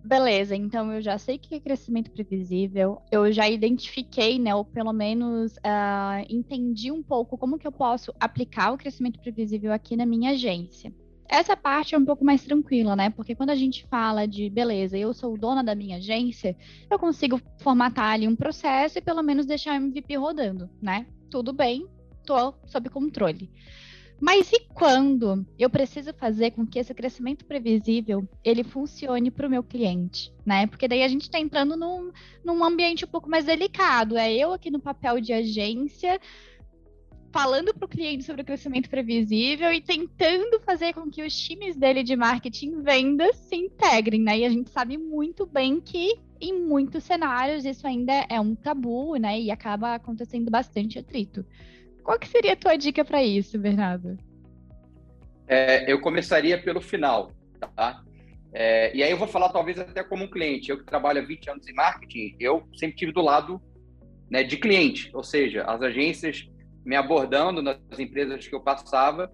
[0.02, 4.92] beleza, então eu já sei que é crescimento previsível, eu já identifiquei, né, ou pelo
[4.92, 10.06] menos uh, entendi um pouco como que eu posso aplicar o crescimento previsível aqui na
[10.06, 10.90] minha agência.
[11.28, 13.10] Essa parte é um pouco mais tranquila, né?
[13.10, 16.56] Porque quando a gente fala de beleza, eu sou dona da minha agência,
[16.90, 21.06] eu consigo formatar ali um processo e pelo menos deixar o MVP rodando, né?
[21.30, 21.86] Tudo bem,
[22.24, 23.50] tô sob controle.
[24.20, 29.50] Mas e quando eu preciso fazer com que esse crescimento previsível ele funcione para o
[29.50, 30.66] meu cliente, né?
[30.66, 32.12] Porque daí a gente está entrando num,
[32.44, 34.16] num ambiente um pouco mais delicado.
[34.16, 36.20] É eu aqui no papel de agência
[37.34, 41.74] falando para o cliente sobre o crescimento previsível e tentando fazer com que os times
[41.74, 44.38] dele de marketing vendas se integrem, né?
[44.38, 49.16] E a gente sabe muito bem que em muitos cenários isso ainda é um tabu,
[49.16, 49.40] né?
[49.40, 51.44] E acaba acontecendo bastante atrito.
[52.04, 54.16] Qual que seria a tua dica para isso, Bernardo?
[55.48, 57.32] É, eu começaria pelo final,
[57.74, 58.00] tá?
[58.52, 60.70] É, e aí eu vou falar talvez até como um cliente.
[60.70, 63.60] Eu que trabalho há 20 anos em marketing, eu sempre tive do lado
[64.30, 66.48] né, de cliente, ou seja, as agências
[66.84, 69.32] me abordando nas empresas que eu passava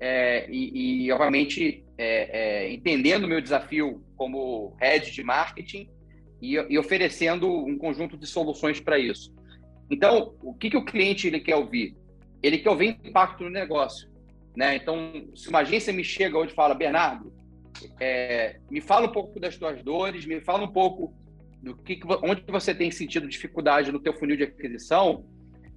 [0.00, 5.88] é, e, e, obviamente, é, é, entendendo o meu desafio como head de marketing
[6.40, 9.34] e, e, oferecendo um conjunto de soluções para isso.
[9.90, 11.96] Então, o que, que o cliente ele quer ouvir?
[12.42, 14.08] Ele quer ouvir impacto no negócio.
[14.56, 14.76] Né?
[14.76, 17.32] Então, se uma agência me chega hoje e fala, Bernardo,
[17.98, 21.14] é, me fala um pouco das tuas dores, me fala um pouco
[21.62, 25.24] do que, onde você tem sentido dificuldade no teu funil de aquisição,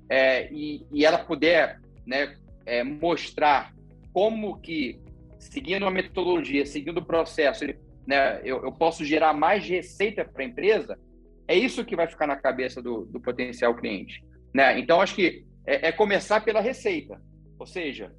[0.10, 3.74] é, e, e, ela puder né, é, mostrar
[4.14, 5.00] como que,
[5.40, 7.66] seguindo uma metodologia, seguindo o processo,
[8.06, 10.98] né, eu, eu posso gerar mais receita para a empresa,
[11.48, 14.24] é isso que vai ficar na cabeça do, do potencial cliente.
[14.54, 14.80] Né?
[14.80, 17.22] Então, acho que é, é começar pela receita,
[17.60, 18.12] ou seja,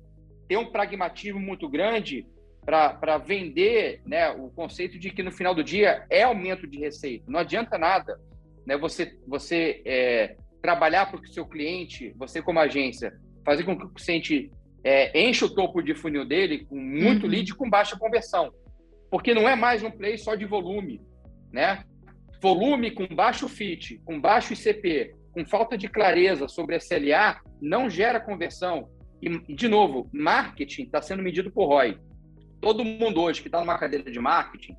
[0.48, 2.26] ter um pragmatismo muito grande
[2.64, 7.24] para vender né, o conceito de que no final do dia é aumento de receita.
[7.26, 8.20] Não adianta nada
[8.66, 13.12] né, você, você é, trabalhar para o seu cliente, você como agência,
[13.44, 14.50] fazer com que o cliente
[14.84, 17.30] é, enche o topo de funil dele com muito uhum.
[17.30, 18.52] lead com baixa conversão.
[19.10, 21.00] Porque não é mais um play só de volume,
[21.52, 21.84] né?
[22.42, 28.20] Volume com baixo fit, com baixo ICP, com falta de clareza sobre SLA, não gera
[28.20, 28.88] conversão.
[29.20, 31.98] E, de novo, marketing está sendo medido por ROI.
[32.60, 34.76] Todo mundo hoje que está numa cadeira de marketing,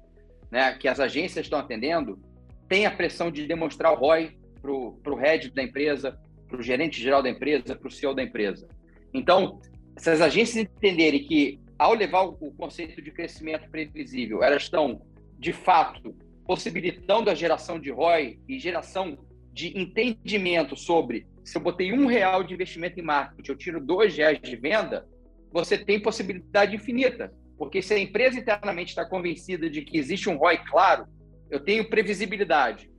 [0.51, 2.19] né, que as agências estão atendendo,
[2.67, 7.01] tem a pressão de demonstrar o ROI para o head da empresa, para o gerente
[7.01, 8.67] geral da empresa, para o CEO da empresa.
[9.13, 9.59] Então,
[9.97, 15.01] se as agências entenderem que, ao levar o conceito de crescimento previsível, elas estão,
[15.37, 19.17] de fato, possibilitando a geração de ROI e geração
[19.53, 24.15] de entendimento sobre se eu botei um real de investimento em marketing, eu tiro dois
[24.15, 25.07] reais de venda,
[25.51, 27.33] você tem possibilidade infinita.
[27.57, 31.07] Porque se a empresa internamente está convencida de que existe um ROI claro,
[31.49, 32.89] eu tenho previsibilidade,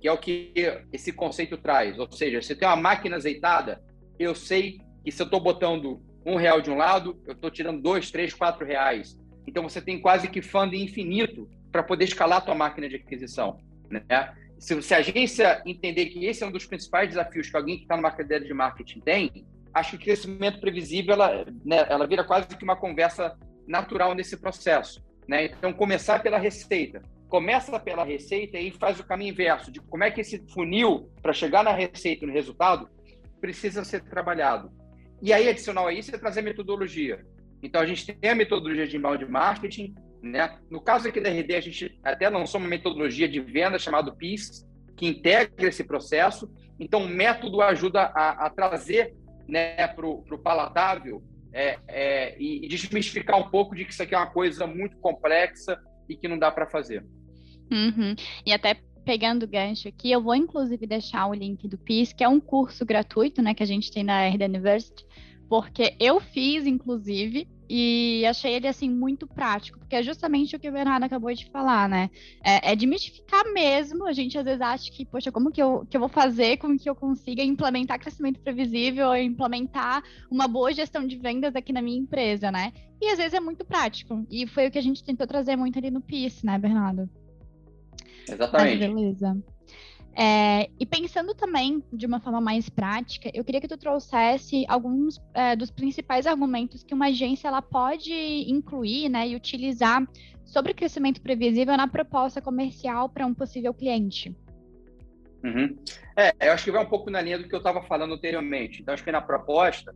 [0.00, 0.52] que é o que
[0.92, 1.98] esse conceito traz.
[1.98, 3.82] Ou seja, se tem uma máquina azeitada,
[4.18, 7.82] eu sei que se eu estou botando um real de um lado, eu estou tirando
[7.82, 9.18] dois, três, quatro reais.
[9.46, 13.58] Então você tem quase que funding infinito para poder escalar a tua máquina de aquisição.
[13.90, 14.02] Né?
[14.58, 17.82] Se, se, a agência entender que esse é um dos principais desafios que alguém que
[17.82, 22.24] está numa cadeira de marketing tem, acho que o crescimento previsível ela, né, ela vira
[22.24, 23.36] quase que uma conversa
[23.66, 25.02] natural nesse processo.
[25.26, 25.46] Né?
[25.46, 30.10] Então, começar pela receita começa pela receita e faz o caminho inverso de como é
[30.10, 32.90] que esse funil para chegar na receita e no resultado
[33.40, 34.70] precisa ser trabalhado.
[35.22, 37.24] E aí, adicional a isso, é trazer metodologia.
[37.62, 40.58] Então, a gente tem a metodologia de inbound marketing, né?
[40.68, 44.66] No caso aqui da RD, a gente até lançou uma metodologia de venda chamada PIS,
[44.96, 46.50] que integra esse processo.
[46.80, 49.14] Então, o método ajuda a, a trazer
[49.46, 54.18] né, para o palatável é, é, e desmistificar um pouco de que isso aqui é
[54.18, 57.04] uma coisa muito complexa e que não dá para fazer.
[57.70, 58.14] Uhum.
[58.44, 62.22] E até pegando o gancho aqui, eu vou inclusive deixar o link do PIS, que
[62.22, 65.04] é um curso gratuito, né, que a gente tem na RD University,
[65.48, 70.68] porque eu fiz, inclusive, e achei ele, assim, muito prático, porque é justamente o que
[70.68, 72.08] o Bernardo acabou de falar, né?
[72.44, 75.96] É, é demitificar mesmo, a gente às vezes acha que, poxa, como que eu, que
[75.96, 81.16] eu vou fazer com que eu consiga implementar crescimento previsível, implementar uma boa gestão de
[81.16, 82.72] vendas aqui na minha empresa, né?
[83.00, 85.78] E às vezes é muito prático, e foi o que a gente tentou trazer muito
[85.78, 87.08] ali no PIS, né, Bernardo?
[88.28, 88.84] Exatamente.
[88.84, 89.42] Ah, beleza.
[90.14, 95.20] É, e pensando também de uma forma mais prática, eu queria que tu trouxesse alguns
[95.32, 100.06] é, dos principais argumentos que uma agência ela pode incluir né, e utilizar
[100.44, 104.34] sobre crescimento previsível na proposta comercial para um possível cliente.
[105.44, 105.78] Uhum.
[106.16, 108.82] É, eu acho que vai um pouco na linha do que eu estava falando anteriormente.
[108.82, 109.94] Então, acho que na proposta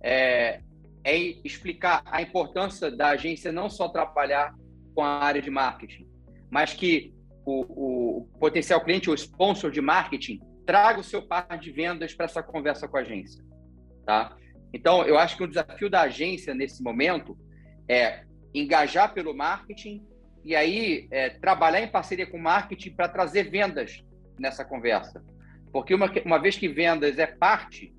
[0.00, 0.60] é,
[1.02, 4.54] é explicar a importância da agência não só trabalhar
[4.94, 6.06] com a área de marketing,
[6.50, 7.12] mas que
[7.48, 12.26] o, o potencial cliente, o sponsor de marketing, traga o seu par de vendas para
[12.26, 13.42] essa conversa com a agência.
[14.04, 14.36] Tá?
[14.72, 17.38] Então, eu acho que o desafio da agência nesse momento
[17.88, 20.06] é engajar pelo marketing
[20.44, 24.04] e aí é, trabalhar em parceria com o marketing para trazer vendas
[24.38, 25.24] nessa conversa.
[25.72, 27.94] Porque uma, uma vez que vendas é parte,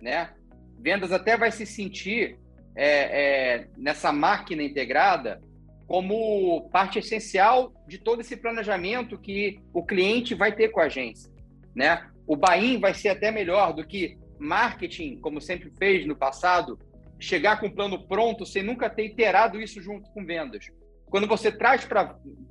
[0.00, 0.30] né,
[0.78, 2.38] vendas até vai se sentir
[2.74, 5.40] é, é, nessa máquina integrada
[5.86, 11.30] como parte essencial de todo esse planejamento que o cliente vai ter com a agência,
[11.74, 12.08] né?
[12.26, 16.78] O buy vai ser até melhor do que marketing, como sempre fez no passado,
[17.18, 20.66] chegar com um plano pronto sem nunca ter iterado isso junto com vendas.
[21.06, 21.86] Quando você traz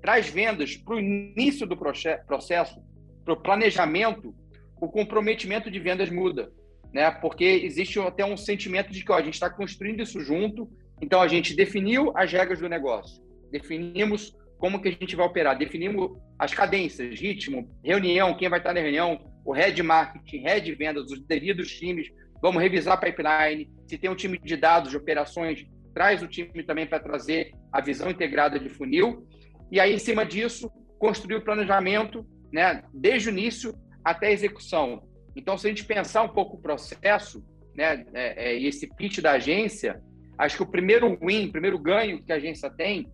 [0.01, 2.81] traz vendas para o início do processo,
[3.23, 4.33] para o planejamento,
[4.79, 6.51] o comprometimento de vendas muda,
[6.93, 7.11] né?
[7.11, 10.69] Porque existe até um sentimento de que ó, a gente está construindo isso junto,
[11.01, 15.57] então a gente definiu as regras do negócio, definimos como que a gente vai operar,
[15.57, 21.11] definimos as cadências, ritmo, reunião, quem vai estar na reunião, o head marketing, head vendas,
[21.11, 22.09] os devidos times,
[22.41, 26.63] vamos revisar a pipeline, se tem um time de dados, de operações, traz o time
[26.63, 29.27] também para trazer a visão integrada de funil,
[29.71, 35.03] e aí, em cima disso, construir o planejamento, né, desde o início até a execução.
[35.35, 37.43] Então, se a gente pensar um pouco o processo,
[37.75, 40.01] né, é, é, esse pitch da agência,
[40.37, 43.11] acho que o primeiro win, o primeiro ganho que a agência tem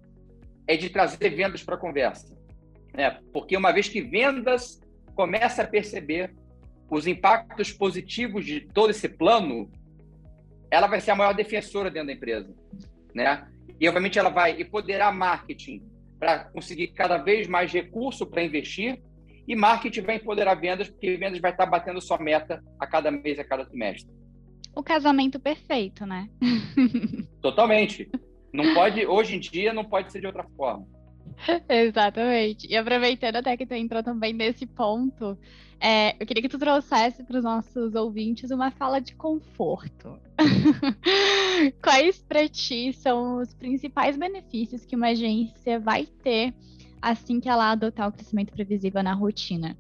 [0.67, 2.36] é de trazer vendas para a conversa.
[2.93, 3.19] Né?
[3.34, 4.79] Porque uma vez que vendas
[5.15, 6.34] começa a perceber
[6.89, 9.71] os impactos positivos de todo esse plano,
[10.69, 12.53] ela vai ser a maior defensora dentro da empresa,
[13.15, 13.47] né?
[13.79, 15.84] E obviamente ela vai empoderar marketing
[16.19, 19.01] para conseguir cada vez mais recurso para investir
[19.47, 23.39] e marketing vai empoderar vendas porque vendas vai estar batendo sua meta a cada mês,
[23.39, 24.13] a cada trimestre.
[24.75, 26.29] O casamento perfeito, né?
[27.41, 28.10] Totalmente.
[28.53, 30.86] Não pode, hoje em dia, não pode ser de outra forma.
[31.67, 32.67] Exatamente.
[32.67, 35.38] E aproveitando até que tu entrou também nesse ponto,
[35.79, 40.19] é, eu queria que tu trouxesse para os nossos ouvintes uma fala de conforto.
[41.81, 46.53] Quais para ti são os principais benefícios que uma agência vai ter
[47.01, 49.75] assim que ela adotar o crescimento previsível na rotina?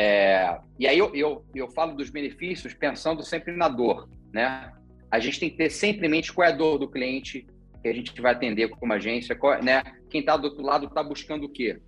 [0.00, 4.72] É, e aí eu, eu, eu falo dos benefícios pensando sempre na dor, né?
[5.10, 7.44] A gente tem que ter sempre em mente qual é a dor do cliente
[7.82, 9.82] que a gente vai atender como agência, qual, né?
[10.08, 11.80] Quem está do outro lado está buscando o quê?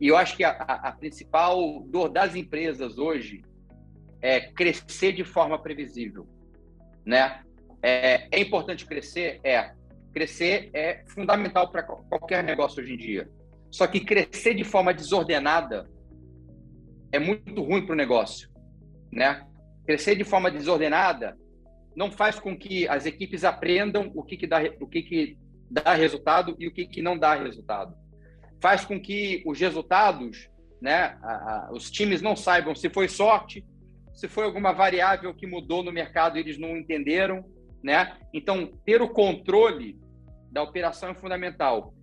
[0.00, 3.42] E eu acho que a, a, principal dor das empresas hoje
[4.22, 6.24] é crescer de forma previsível,
[7.04, 7.42] né?
[7.82, 9.72] É, é importante crescer, é.
[10.12, 13.28] Crescer é fundamental para qualquer negócio hoje em dia.
[13.72, 15.95] Só que crescer de forma desordenada
[17.16, 18.48] é muito ruim para o negócio,
[19.10, 19.46] né?
[19.86, 21.36] Crescer de forma desordenada
[21.96, 25.38] não faz com que as equipes aprendam o que, que, dá, o que, que
[25.70, 27.96] dá resultado e o que, que não dá resultado.
[28.60, 30.50] Faz com que os resultados,
[30.80, 33.64] né, a, a, os times não saibam se foi sorte,
[34.12, 37.44] se foi alguma variável que mudou no mercado e eles não entenderam,
[37.82, 38.16] né?
[38.32, 39.98] Então, ter o controle
[40.50, 41.94] da operação é fundamental.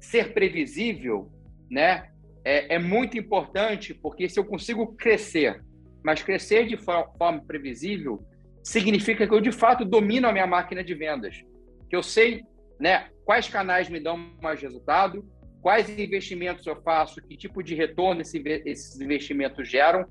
[0.00, 1.30] Ser previsível,
[1.70, 2.11] né,
[2.44, 5.62] é, é muito importante, porque se eu consigo crescer,
[6.04, 8.24] mas crescer de forma previsível,
[8.62, 11.44] significa que eu de fato domino a minha máquina de vendas.
[11.88, 12.42] Que eu sei,
[12.80, 15.24] né, quais canais me dão mais resultado,
[15.60, 20.04] quais investimentos eu faço, que tipo de retorno esses investimentos geram,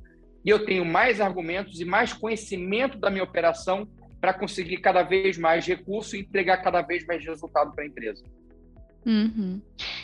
[0.43, 3.87] e eu tenho mais argumentos e mais conhecimento da minha operação
[4.19, 8.23] para conseguir cada vez mais recurso e entregar cada vez mais resultado para a empresa.
[9.05, 9.59] Uhum.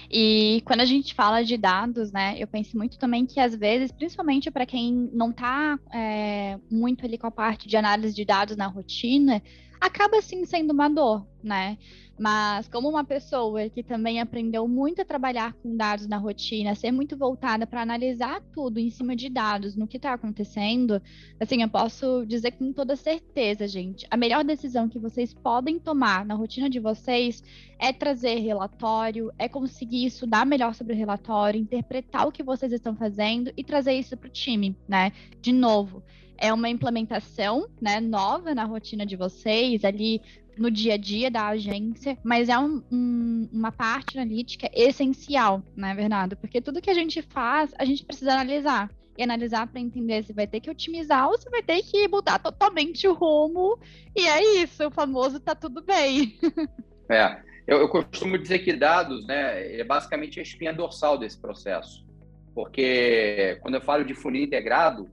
[0.09, 3.91] E quando a gente fala de dados, né, eu penso muito também que às vezes,
[3.91, 8.57] principalmente para quem não está é, muito ali com a parte de análise de dados
[8.57, 9.41] na rotina,
[9.79, 11.77] acaba sim sendo uma dor, né?
[12.19, 16.91] Mas como uma pessoa que também aprendeu muito a trabalhar com dados na rotina, ser
[16.91, 20.99] muito voltada para analisar tudo em cima de dados, no que está acontecendo,
[21.39, 26.25] assim, eu posso dizer com toda certeza, gente, a melhor decisão que vocês podem tomar
[26.25, 27.43] na rotina de vocês
[27.77, 32.95] é trazer relatório, é conseguir estudar melhor sobre o relatório, interpretar o que vocês estão
[32.95, 35.11] fazendo e trazer isso para o time, né?
[35.39, 36.01] De novo
[36.37, 40.21] é uma implementação né, nova na rotina de vocês, ali
[40.57, 45.87] no dia a dia da agência, mas é um, um, uma parte analítica essencial, não
[45.87, 46.35] é verdade?
[46.35, 48.89] Porque tudo que a gente faz, a gente precisa analisar.
[49.17, 52.37] E analisar para entender se vai ter que otimizar ou se vai ter que mudar
[52.37, 53.79] totalmente o rumo.
[54.15, 56.37] E é isso, o famoso tá tudo bem.
[57.09, 62.05] É, eu, eu costumo dizer que dados, né, é basicamente a espinha dorsal desse processo.
[62.53, 65.09] Porque quando eu falo de funil integrado,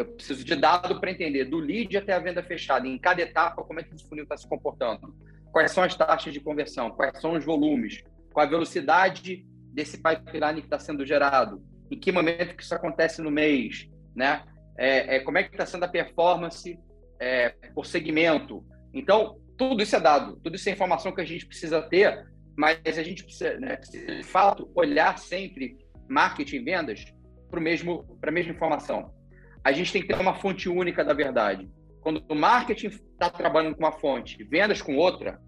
[0.00, 3.62] eu preciso de dado para entender do lead até a venda fechada, em cada etapa,
[3.62, 5.14] como é que esse funil está se comportando.
[5.52, 9.44] Quais são as taxas de conversão, quais são os volumes, qual a velocidade
[9.74, 14.42] desse pipeline que está sendo gerado, em que momento que isso acontece no mês, né?
[14.78, 16.78] É, é como é que está sendo a performance
[17.20, 18.64] é, por segmento.
[18.94, 22.26] Então, tudo isso é dado, tudo isso é informação que a gente precisa ter,
[22.56, 25.76] mas a gente precisa, né, precisa de fato, olhar sempre
[26.08, 27.04] marketing e vendas
[27.50, 29.19] para a mesma informação
[29.62, 31.68] a gente tem que ter uma fonte única da verdade.
[32.00, 35.40] Quando o marketing está trabalhando com uma fonte, vendas com outra,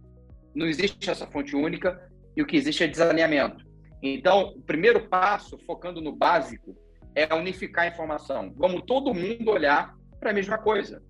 [0.55, 1.99] não existe essa fonte única
[2.37, 3.65] e o que existe é desalinhamento.
[4.03, 6.77] Então, o primeiro passo, focando no básico,
[7.15, 8.53] é unificar a informação.
[8.57, 11.03] Vamos todo mundo olhar para a mesma coisa,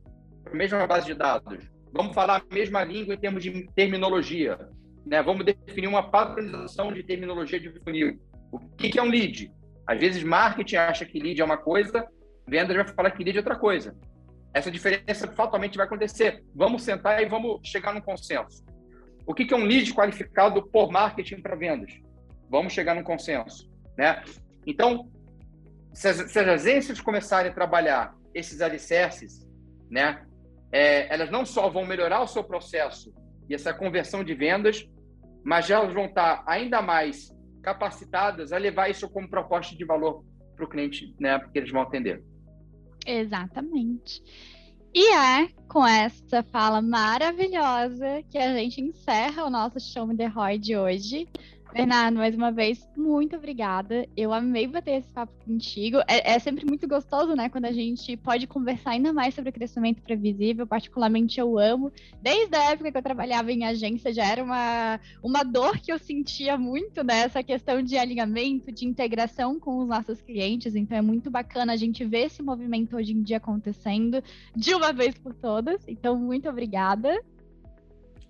[0.45, 1.71] para a mesma base de dados.
[1.93, 4.59] Vamos falar a mesma língua em termos de terminologia.
[5.05, 5.23] Né?
[5.23, 8.21] Vamos definir uma padronização de terminologia de funil.
[8.51, 9.51] O que é um lead?
[9.87, 12.07] Às vezes, marketing acha que lead é uma coisa,
[12.47, 13.97] vendas vai falar que lead é outra coisa.
[14.55, 16.45] Essa diferença fatalmente vai acontecer.
[16.55, 18.65] Vamos sentar e vamos chegar num consenso.
[19.27, 21.93] O que é um lead qualificado por marketing para vendas?
[22.51, 23.71] Vamos chegar num consenso.
[23.97, 24.23] Né?
[24.67, 25.09] Então,
[25.93, 29.47] se as, se as agências começarem a trabalhar esses alicerces,
[29.91, 30.25] né,
[30.71, 33.13] é, elas não só vão melhorar o seu processo
[33.49, 34.89] e essa conversão de vendas,
[35.45, 37.31] mas elas vão estar ainda mais
[37.63, 40.25] capacitadas a levar isso como proposta de valor
[40.57, 42.23] para o cliente, né, porque eles vão atender.
[43.07, 44.23] Exatamente.
[44.95, 50.27] E é com essa fala maravilhosa que a gente encerra o nosso Show Me The
[50.27, 51.27] Roy de hoje.
[51.73, 54.07] Bernardo, mais uma vez, muito obrigada.
[54.15, 55.99] Eu amei bater esse papo contigo.
[56.07, 57.49] É, é, sempre muito gostoso, né?
[57.49, 60.67] Quando a gente pode conversar ainda mais sobre crescimento previsível.
[60.67, 61.91] Particularmente, eu amo.
[62.21, 65.99] Desde a época que eu trabalhava em agência, já era uma, uma dor que eu
[65.99, 67.21] sentia muito, né?
[67.21, 70.77] Essa questão de alinhamento, de integração com os nossos clientes.
[70.77, 74.23] Então, é muito bacana a gente ver esse movimento hoje em dia acontecendo
[74.55, 75.89] de uma vez por todas.
[75.89, 77.19] Então, muito obrigada.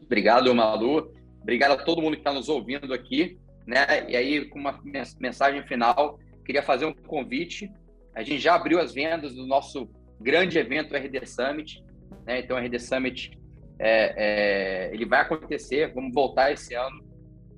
[0.04, 1.10] Obrigado, Malu.
[1.42, 3.38] Obrigado a todo mundo que está nos ouvindo aqui.
[3.66, 3.84] Né?
[4.08, 4.80] E aí, com uma
[5.18, 7.70] mensagem final, queria fazer um convite.
[8.14, 9.90] A gente já abriu as vendas do nosso
[10.20, 11.84] grande evento RD Summit.
[12.26, 12.40] Né?
[12.40, 13.38] Então, o RD Summit
[13.78, 15.92] é, é, ele vai acontecer.
[15.92, 17.04] Vamos voltar esse ano.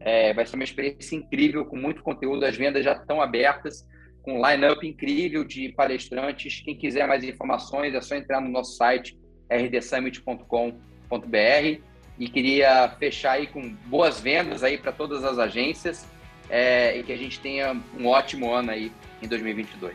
[0.00, 2.44] É, vai ser uma experiência incrível, com muito conteúdo.
[2.44, 3.86] As vendas já estão abertas,
[4.22, 6.60] com um line-up incrível de palestrantes.
[6.60, 9.18] Quem quiser mais informações, é só entrar no nosso site
[9.50, 16.06] rdsummit.com.br e queria fechar aí com boas vendas aí para todas as agências
[16.48, 18.92] é, e que a gente tenha um ótimo ano aí
[19.22, 19.94] em 2022.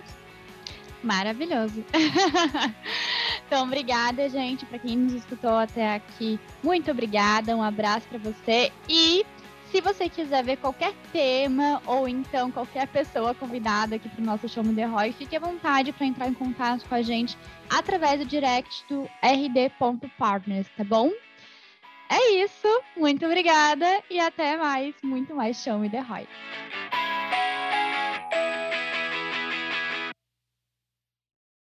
[1.02, 1.86] Maravilhoso.
[3.48, 6.38] então, obrigada, gente, para quem nos escutou até aqui.
[6.62, 9.26] Muito obrigada, um abraço para você e
[9.72, 14.50] se você quiser ver qualquer tema ou então qualquer pessoa convidada aqui para o nosso
[14.50, 17.38] show The Roy, fique à vontade para entrar em contato com a gente
[17.70, 21.12] através do direct do rd.partners, tá bom?
[22.10, 22.68] É isso.
[22.98, 24.96] Muito obrigada e até mais.
[25.04, 26.28] Muito mais Show Me The Roy.